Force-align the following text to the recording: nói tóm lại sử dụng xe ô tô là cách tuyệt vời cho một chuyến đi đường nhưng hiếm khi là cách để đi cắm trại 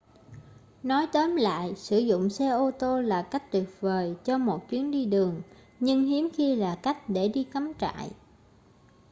nói 0.83 1.07
tóm 1.13 1.35
lại 1.35 1.73
sử 1.75 1.97
dụng 1.99 2.29
xe 2.29 2.47
ô 2.47 2.71
tô 2.79 3.01
là 3.01 3.21
cách 3.31 3.51
tuyệt 3.51 3.63
vời 3.79 4.15
cho 4.23 4.37
một 4.37 4.69
chuyến 4.69 4.91
đi 4.91 5.05
đường 5.05 5.41
nhưng 5.79 6.03
hiếm 6.05 6.27
khi 6.33 6.55
là 6.55 6.79
cách 6.83 7.09
để 7.09 7.27
đi 7.27 7.43
cắm 7.43 7.71
trại 7.79 8.11